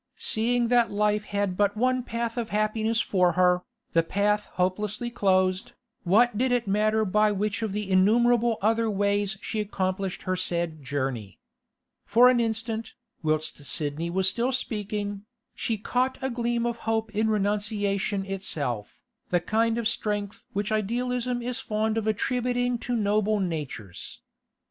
Seeing 0.17 0.69
that 0.69 0.89
life 0.89 1.25
had 1.25 1.55
but 1.55 1.77
one 1.77 2.01
path 2.01 2.35
of 2.35 2.49
happiness 2.49 3.01
for 3.01 3.33
her, 3.33 3.61
the 3.93 4.01
path 4.01 4.45
hopelessly 4.53 5.11
closed, 5.11 5.73
what 6.05 6.35
did 6.35 6.51
it 6.51 6.67
matter 6.67 7.05
by 7.05 7.31
which 7.31 7.61
of 7.61 7.71
the 7.71 7.87
innumerable 7.87 8.57
other 8.63 8.89
ways 8.89 9.37
she 9.41 9.59
accomplished 9.59 10.23
her 10.23 10.35
sad 10.35 10.81
journey? 10.83 11.37
For 12.03 12.29
an 12.29 12.39
instant, 12.39 12.95
whilst 13.21 13.63
Sidney 13.63 14.09
was 14.09 14.27
still 14.27 14.51
speaking, 14.51 15.25
she 15.53 15.77
caught 15.77 16.17
a 16.23 16.31
gleam 16.31 16.65
of 16.65 16.77
hope 16.89 17.13
in 17.15 17.29
renunciation 17.29 18.25
itself, 18.25 19.03
the 19.29 19.39
kind 19.39 19.77
of 19.77 19.87
strength 19.87 20.47
which 20.51 20.71
idealism 20.71 21.43
is 21.43 21.59
fond 21.59 21.95
of 21.95 22.07
attributing 22.07 22.79
to 22.79 22.95
noble 22.95 23.39
natures. 23.39 24.19